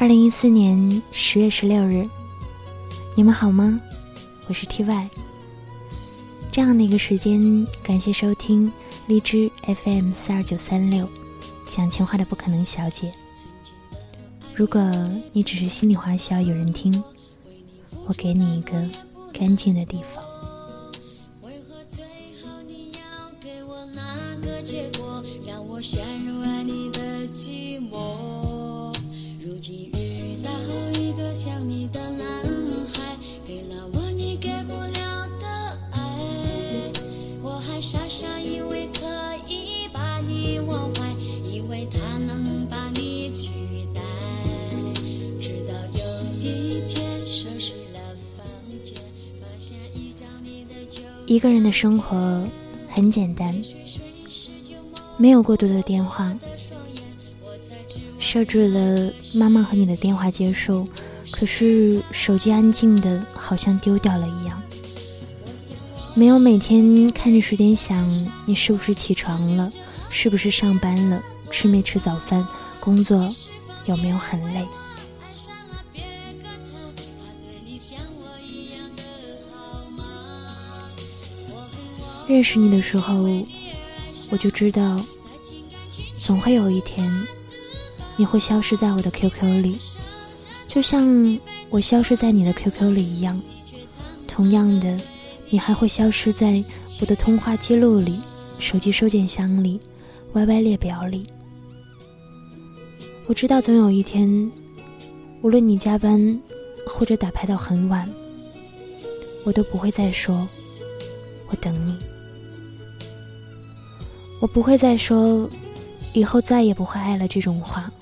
[0.00, 2.08] 二零一四年十月十六日，
[3.14, 3.78] 你们好吗？
[4.48, 5.10] 我是 T Y。
[6.50, 8.72] 这样的一个时间，感谢收听
[9.06, 11.06] 荔枝 FM 四二九三六，
[11.68, 13.12] 讲情话的不可能小姐。
[14.54, 14.80] 如果
[15.34, 17.04] 你只是心里话需要有人听，
[18.06, 18.82] 我给你一个
[19.34, 20.24] 干净的地方。
[51.30, 52.44] 一个人的生活
[52.88, 53.54] 很简单，
[55.16, 56.36] 没有过多的电话，
[58.18, 60.84] 设置了妈妈和你的电话接收，
[61.30, 64.60] 可是手机安静的，好像丢掉了一样。
[66.16, 68.10] 没有每天看着时间想
[68.44, 69.70] 你是不是起床了，
[70.10, 72.44] 是不是上班了，吃没吃早饭，
[72.80, 73.32] 工作
[73.86, 74.66] 有没有很累。
[82.30, 83.24] 认识你的时候，
[84.30, 85.04] 我就知道，
[86.16, 87.26] 总会有一天，
[88.16, 89.76] 你会消失在我的 QQ 里，
[90.68, 91.36] 就像
[91.70, 93.42] 我消失在你的 QQ 里一样。
[94.28, 94.96] 同样的，
[95.48, 96.62] 你还会消失在
[97.00, 98.20] 我的通话记录里、
[98.60, 99.80] 手机收件箱里、
[100.32, 101.26] YY 列表里。
[103.26, 104.48] 我知道，总有一天，
[105.42, 106.40] 无论你加班
[106.86, 108.08] 或者打牌到很晚，
[109.42, 110.48] 我都不会再说
[111.50, 111.98] “我等你”。
[114.40, 115.48] 我不会再说，
[116.14, 117.92] 以后再也不会爱了这种话。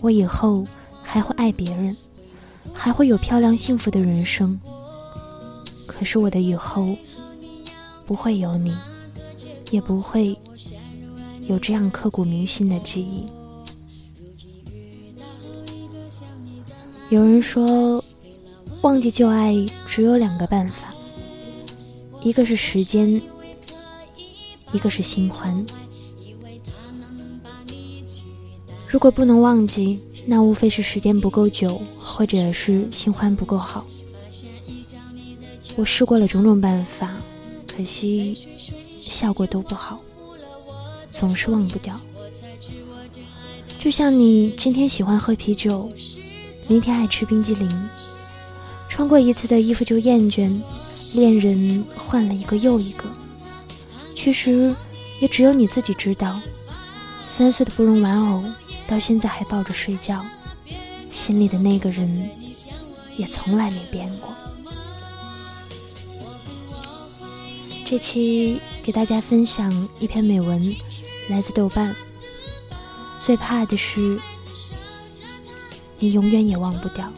[0.00, 0.64] 我以后
[1.02, 1.94] 还会爱别人，
[2.72, 4.58] 还会有漂亮幸福的人生。
[5.86, 6.96] 可是我的以后
[8.06, 8.74] 不会有你，
[9.70, 10.36] 也不会
[11.42, 13.28] 有这样刻骨铭心的记忆。
[17.10, 18.02] 有人说，
[18.80, 19.54] 忘记旧爱
[19.86, 20.94] 只有两个办法，
[22.22, 23.20] 一个是时间。
[24.74, 25.64] 一个是新欢，
[28.88, 33.86] 如果不能忘记，那无非是时间不够久，或者是新欢不够好。
[35.76, 37.14] 我试过了种种办法，
[37.68, 38.36] 可惜
[39.00, 40.00] 效果都不好，
[41.12, 41.98] 总是忘不掉。
[43.78, 45.88] 就像你今天喜欢喝啤酒，
[46.66, 47.88] 明天爱吃冰激凌，
[48.88, 50.52] 穿过一次的衣服就厌倦，
[51.14, 53.04] 恋人换了一个又一个。
[54.24, 54.74] 其实，
[55.20, 56.40] 也只有你自己知道。
[57.26, 58.42] 三岁的布绒玩偶，
[58.86, 60.24] 到现在还抱着睡觉，
[61.10, 62.30] 心里的那个人，
[63.18, 64.30] 也从来没变过。
[67.84, 70.74] 这期给大家分享一篇美文，
[71.28, 71.94] 来自豆瓣。
[73.20, 74.18] 最怕的是，
[75.98, 77.12] 你永远也忘不掉。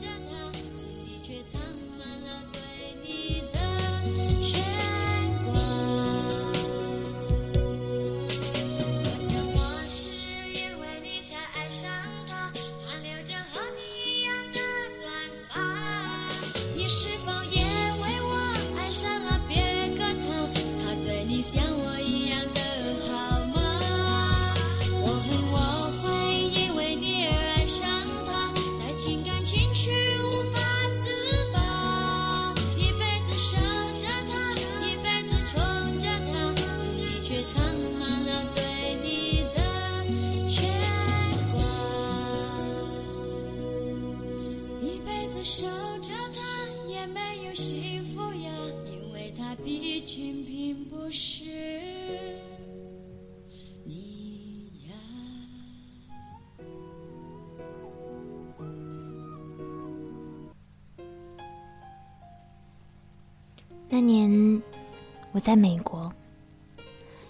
[45.46, 45.64] 守
[46.02, 48.50] 着他也没有幸福呀，
[48.84, 51.44] 因为他毕竟并不是
[63.88, 64.60] 那年，
[65.30, 66.12] 我在美国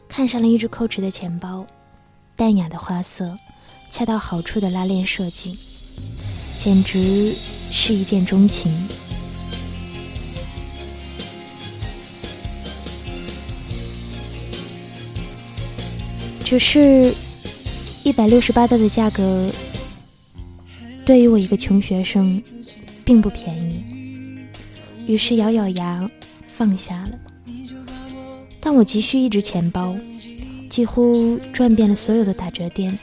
[0.08, 1.66] 看上了一只 Coach 的钱包，
[2.34, 3.36] 淡雅的花色，
[3.90, 5.58] 恰到好处的拉链设计，
[6.58, 7.36] 简直
[7.70, 8.72] 是一见钟情。
[16.44, 17.14] 只是
[18.04, 19.50] 一百六十八刀的价格，
[21.04, 22.42] 对于我一个穷学生，
[23.04, 23.82] 并不便宜。
[25.06, 26.08] 于是咬咬牙。
[26.58, 27.10] 放下了，
[28.62, 29.94] 但我急需一只钱包，
[30.70, 32.98] 几乎转遍了所有的打折店，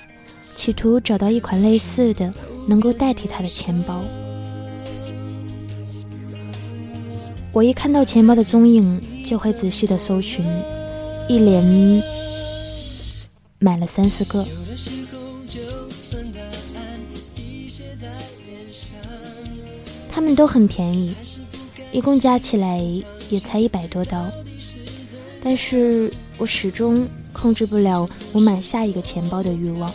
[0.56, 2.34] 企图找到一款类似的
[2.68, 4.04] 能够代替它的钱包。
[7.54, 10.44] 我一看到钱包的踪影，就会仔细的搜寻，
[11.30, 11.64] 一连
[13.60, 14.44] 买了三四个。
[20.12, 21.14] 他们都很便宜，
[21.92, 22.80] 一共加起来
[23.30, 24.26] 也才一百多刀。
[25.44, 29.94] 但是我始终控制不了我买下一个钱包的欲望。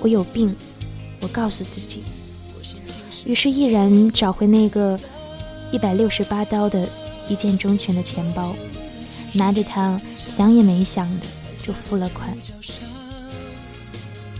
[0.00, 0.52] 我有病，
[1.20, 2.02] 我告诉自己。
[3.24, 4.98] 于是毅然找回那个。
[5.72, 6.88] 一百六十八刀的
[7.28, 8.54] 一见钟情的钱包，
[9.32, 11.26] 拿着它，想也没想的
[11.58, 12.36] 就付了款。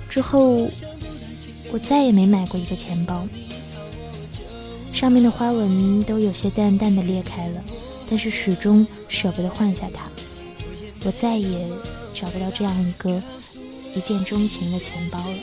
[0.08, 0.70] 之后，
[1.72, 3.26] 我再也没买过一个钱包，
[4.92, 7.60] 上面的花纹都有些淡淡的裂开了，
[8.08, 10.08] 但是始终舍不得换下它。
[11.04, 11.68] 我再也
[12.14, 13.20] 找不到这样一个
[13.94, 15.36] 一见钟情的钱包了。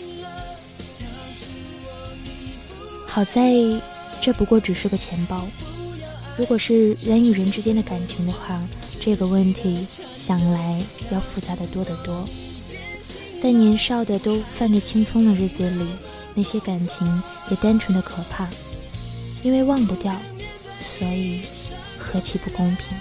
[3.05, 3.53] 好在，
[4.21, 5.45] 这不过只是个钱包。
[6.37, 8.59] 如果是人与人之间的感情的话，
[8.99, 9.85] 这个问题
[10.15, 12.27] 想来要复杂的多得多。
[13.41, 15.85] 在年少的都泛着青葱的日子里，
[16.33, 18.47] 那些感情也单纯的可怕，
[19.43, 20.15] 因为忘不掉，
[20.83, 21.41] 所以
[21.97, 22.97] 何其不公平。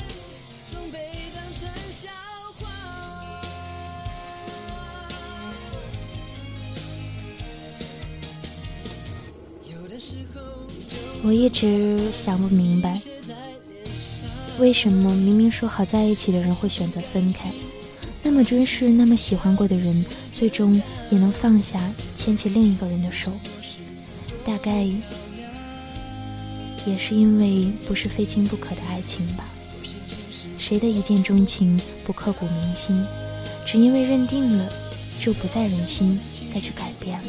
[11.22, 13.00] 我一直想不明白。
[14.58, 17.50] 为什么明明说好在一起的人会选择分开？
[18.22, 20.81] 那么珍视、那么喜欢过的人，最终
[21.11, 21.81] 也能放下
[22.17, 23.32] 牵起另一个人的手？
[24.44, 24.84] 大概
[26.84, 29.44] 也是因为不是非亲不可的爱情吧。
[30.58, 33.02] 谁的一见钟情不刻骨铭心？
[33.67, 34.70] 只因为认定了，
[35.19, 36.20] 就不再忍心
[36.52, 37.25] 再去改变了。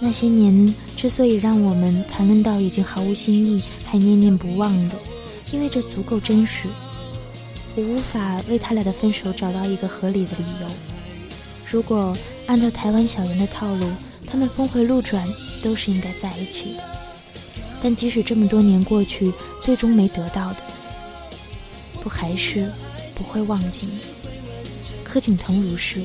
[0.00, 4.96] 那些年之所以让我们谈论到已经毫无新意，还念念不忘的，
[5.52, 6.68] 因为这足够真实。
[7.76, 10.66] 我无法为他俩的分手找到一个合理的理由。
[11.70, 13.86] 如果按照台湾小圆的套路，
[14.26, 15.28] 他们峰回路转
[15.62, 16.82] 都是应该在一起的。
[17.82, 19.32] 但即使这么多年过去，
[19.62, 20.58] 最终没得到的，
[22.02, 22.70] 不还是
[23.14, 23.92] 不会忘记吗？
[25.04, 26.00] 柯景腾如是。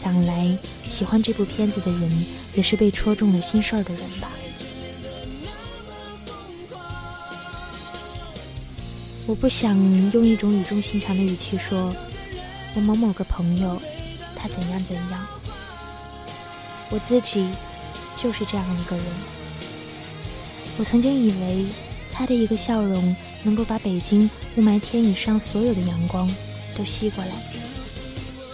[0.00, 0.56] 想来，
[0.86, 4.30] 喜欢这部片子的人也是被戳中了心事儿的人吧。
[9.26, 9.76] 我不想
[10.12, 11.92] 用一种语重心长的语气说，
[12.76, 13.82] 我某某个朋友，
[14.36, 15.26] 他怎样怎样。
[16.90, 17.48] 我自己
[18.14, 19.04] 就是这样一个人。
[20.78, 21.66] 我曾经以为，
[22.12, 26.32] 他的一个笑容能够把北京雾霾天以上所有的阳光
[26.76, 27.32] 都吸过来。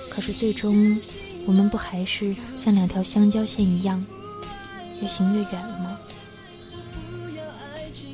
[0.08, 0.98] 可是最终。
[1.46, 4.04] 我们不还是像两条相交线一样，
[5.00, 5.98] 越行越远了吗？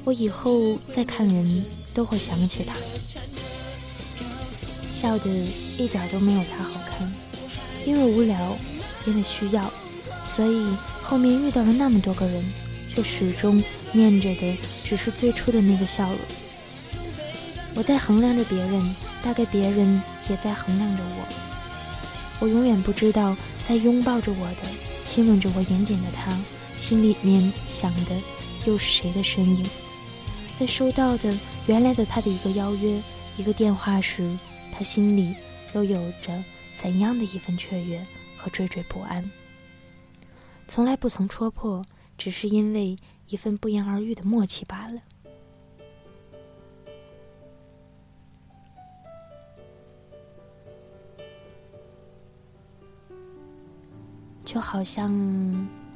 [0.04, 2.75] 我以后再看人都会想起他，
[4.90, 5.30] 笑的
[5.78, 7.10] 一点都没有他好看。
[7.87, 8.56] 因为无聊，
[9.06, 9.70] 因为需要，
[10.25, 10.66] 所以
[11.02, 12.44] 后面遇到了那么多个人，
[12.94, 16.18] 却始终念着的只是最初的那个笑容。
[17.75, 21.50] 我在衡量着别人，大概别人也在衡量着我。
[22.40, 23.37] 我永远不知道，
[23.68, 24.62] 在拥抱着我的、
[25.04, 26.37] 亲吻着我眼睑的他，
[26.75, 28.16] 心里面想的
[28.66, 29.66] 又是谁的身影？
[30.59, 33.00] 在收到的原来的他的一个邀约、
[33.37, 34.35] 一个电话时，
[34.73, 35.35] 他心里
[35.75, 36.42] 又有着
[36.75, 38.04] 怎样的一份雀跃
[38.38, 39.30] 和惴惴不安？
[40.66, 41.85] 从来不曾戳破，
[42.16, 42.97] 只是因为
[43.28, 45.00] 一份不言而喻的默契罢了。
[54.52, 55.09] 就好像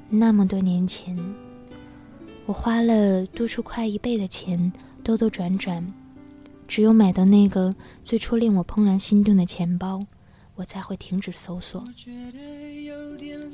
[0.08, 1.18] 那么多年前，
[2.46, 5.84] 我花了多出快一倍的钱，兜兜转转，
[6.68, 10.00] 只有买到那个最初令我怦然心动的钱包，
[10.54, 11.84] 我才会停止搜索。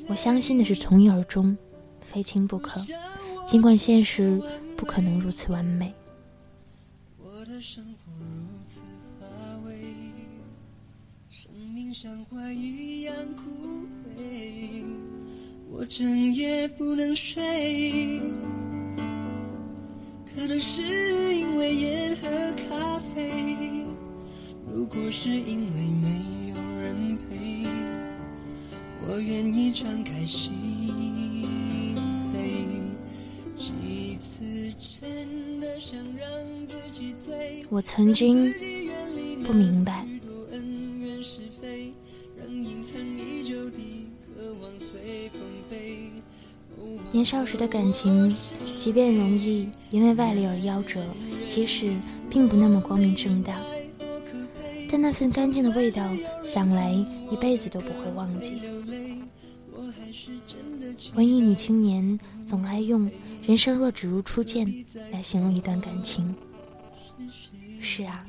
[0.07, 1.57] 我相信的是从一而终，
[2.01, 2.79] 非亲不可，
[3.47, 4.39] 尽管现实
[4.77, 5.91] 不可能如此完美。
[7.59, 8.81] 生活如此
[9.19, 9.25] 乏
[9.65, 9.95] 味，
[11.27, 13.50] 生命像花一样枯，
[15.81, 17.41] 我整夜不能睡。
[20.35, 20.83] 可能是
[21.33, 22.29] 因为烟和
[22.69, 23.83] 咖啡，
[24.71, 27.65] 如果是因为没有人陪，
[29.07, 30.53] 我愿意敞开心
[32.31, 32.67] 扉。
[33.55, 36.29] 几次真的想让
[36.67, 38.53] 自己醉，我曾经
[39.43, 40.05] 不明白。
[47.21, 48.35] 年少时的感情，
[48.79, 51.05] 即便容易因为外力而夭折，
[51.47, 51.95] 即使
[52.31, 53.55] 并不那么光明正大，
[54.89, 56.03] 但那份干净的味道，
[56.43, 56.91] 想来
[57.29, 58.53] 一辈子都不会忘记。
[61.13, 63.07] 文艺女青年总爱用
[63.45, 64.67] “人生若只如初见”
[65.13, 66.33] 来形容一段感情。
[67.79, 68.25] 是啊，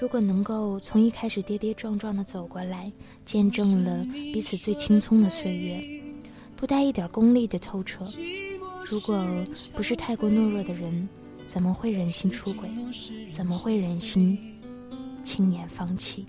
[0.00, 2.90] 如果能够从一开始跌跌撞撞的走过来，
[3.24, 6.02] 见证了彼此最青葱的岁月，
[6.56, 8.04] 不带一点功利的透彻，
[8.86, 9.24] 如果
[9.74, 11.06] 不是太过懦弱的人，
[11.46, 12.68] 怎么会忍心出轨？
[13.30, 14.38] 怎么会忍心
[15.22, 16.26] 轻言放弃？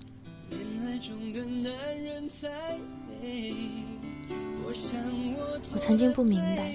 [5.72, 6.74] 我曾经不明白，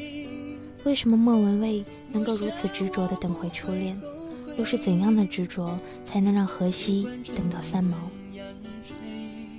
[0.83, 3.95] 为什么莫文蔚能够如此执着地等回初恋，
[4.57, 7.97] 又是怎样的执着才能让荷西等到三毛？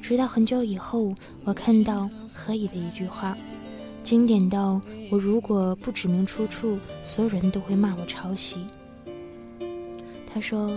[0.03, 3.37] 直到很久以后，我看到何以的一句话，
[4.05, 4.81] 经典到
[5.11, 8.67] 我如果不指明出处，所有人都会骂我抄袭。
[10.33, 10.71] 他说：“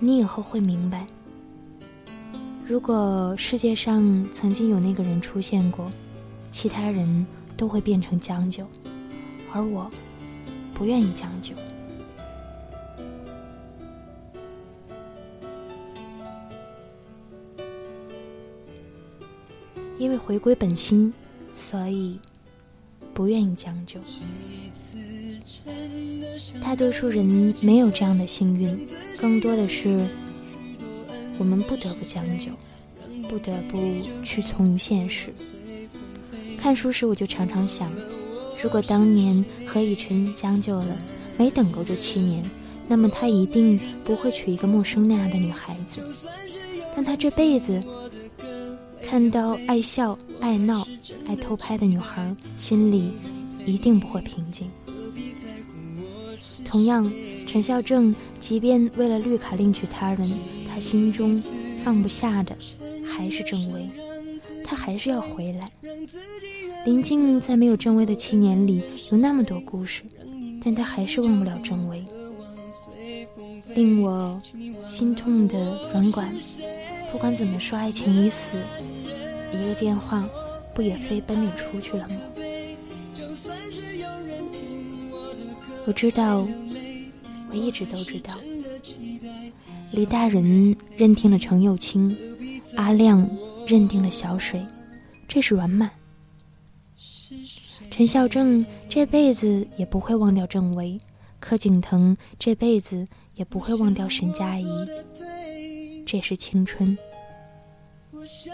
[0.00, 1.06] 你以后会明白，
[2.66, 5.88] 如果世界上曾经有那个人出现过。”
[6.52, 8.66] 其他人都会变成将就，
[9.54, 9.90] 而我
[10.74, 11.54] 不愿意将就，
[19.96, 21.10] 因为回归本心，
[21.54, 22.18] 所以
[23.14, 24.00] 不愿意将就。
[26.62, 28.86] 大多数人没有这样的幸运，
[29.18, 30.06] 更多的是
[31.38, 32.50] 我们不得不将就，
[33.28, 33.78] 不得不
[34.24, 35.32] 屈从于现实。
[36.58, 37.90] 看书时，我就常常想，
[38.62, 40.96] 如果当年何以琛将就了，
[41.36, 42.44] 没等够这七年，
[42.88, 46.00] 那么他一定不会娶一个陌生那样的女孩子。
[46.94, 47.82] 但他这辈子
[49.12, 50.88] 看到爱笑、爱闹、
[51.26, 53.12] 爱偷拍的女孩，心里
[53.66, 54.70] 一定不会平静。
[56.64, 57.12] 同样，
[57.46, 60.26] 陈孝正即便为了绿卡另娶他人，
[60.66, 61.38] 他心中
[61.84, 62.56] 放不下的
[63.06, 63.86] 还是郑薇。
[64.64, 65.70] 他还是要回来。
[66.86, 70.04] 林静在没有郑薇的七年里有那么多故事，
[70.64, 72.02] 但他还是忘不了郑薇。
[73.74, 74.40] 令我
[74.86, 76.34] 心痛的软管，
[77.12, 78.56] 不管怎么说爱情已死，
[79.52, 80.28] 一个电话
[80.74, 82.16] 不也飞奔着出去了吗？
[85.86, 86.46] 我知道，
[87.50, 88.34] 我一直都知道，
[89.90, 92.16] 李大人认定了程又青，
[92.76, 93.28] 阿亮。
[93.64, 94.60] 认定了小水，
[95.28, 95.88] 这是圆满。
[97.92, 101.00] 陈孝正这辈子也不会忘掉郑薇，
[101.38, 103.06] 柯景腾这辈子
[103.36, 104.66] 也不会忘掉沈佳宜，
[106.04, 106.98] 这是青春。
[108.10, 108.52] 我想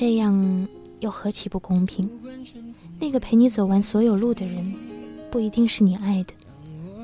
[0.00, 0.66] 这样
[1.00, 2.08] 又何其不公平？
[2.98, 4.74] 那个陪你走完所有路的人，
[5.30, 6.32] 不一定是你爱的，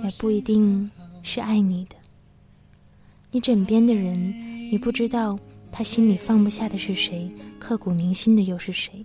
[0.03, 0.91] 也不一定
[1.23, 1.97] 是爱你的。
[3.31, 4.17] 你枕边的人。
[4.73, 5.39] 你不知道
[5.71, 9.05] 他心里放不下的是谁，刻骨铭心的又是谁？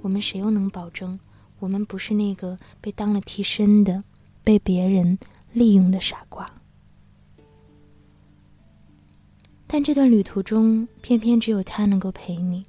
[0.00, 1.20] 我们谁又能保证，
[1.58, 4.02] 我们不是那个被当了替身的、
[4.42, 5.18] 被别人
[5.52, 6.50] 利用的傻瓜？
[9.66, 12.64] 但这段旅途中，偏偏只有他能够陪你。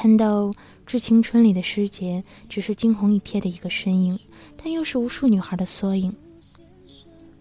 [0.00, 0.44] 看到
[0.86, 4.16] 《致青春》里的师姐，只是惊鸿一瞥的一个身影，
[4.56, 6.16] 但又是无数女孩的缩影。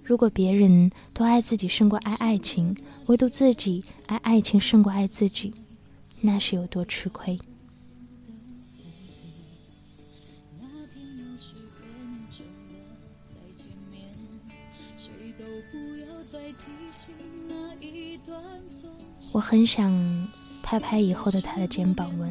[0.04, 2.76] 如果别人都爱自己胜过爱爱情，
[3.10, 5.54] 唯独自己爱爱情胜过爱自己，
[6.20, 7.38] 那是有多吃亏？
[19.32, 19.92] 我很想
[20.70, 22.30] 拍拍以后的他的肩膀，问：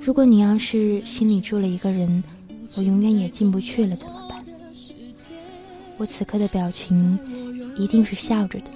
[0.00, 2.22] 如果你要是心里住了一个人，
[2.76, 4.44] 我永远也进不去了，怎么办？
[5.96, 7.18] 我此刻的表情
[7.76, 8.70] 一定是笑着的，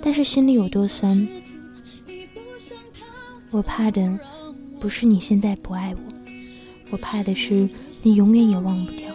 [0.00, 1.26] 但是心里有多酸。
[3.50, 4.16] 我怕的
[4.78, 6.00] 不是你现在不爱我，
[6.92, 7.68] 我怕的是
[8.04, 9.12] 你永远也忘不掉，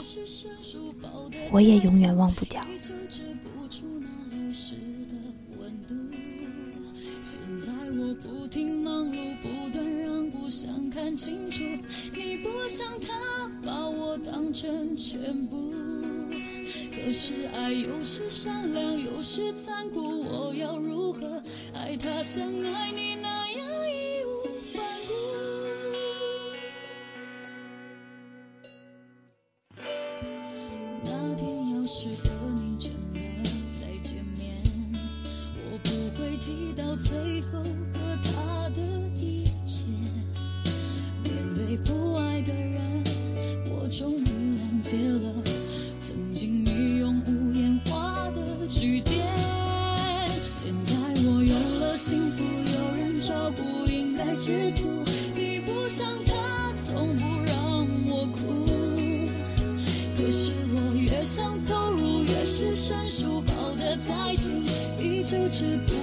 [1.52, 2.62] 我也永远忘不掉。
[11.18, 11.64] 清楚
[12.16, 15.74] 你不像他把我当成全部。
[16.94, 21.42] 可是爱有时善良，有时残酷，我要如何
[21.74, 23.37] 爱他像爱你那
[64.08, 64.54] 再见，
[64.98, 65.97] 依旧止不住那流失。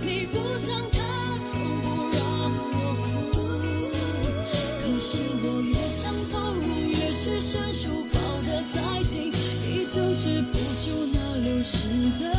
[0.00, 3.06] 你不像他从不让我哭
[4.80, 9.32] 可是我越想投入越是生疏抱得再紧
[9.66, 12.37] 依旧止不住那流失的